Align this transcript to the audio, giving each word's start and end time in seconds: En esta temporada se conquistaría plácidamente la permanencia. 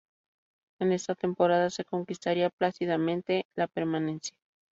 En 0.79 0.93
esta 0.93 1.13
temporada 1.13 1.69
se 1.69 1.85
conquistaría 1.85 2.49
plácidamente 2.49 3.45
la 3.55 3.67
permanencia. 3.67 4.35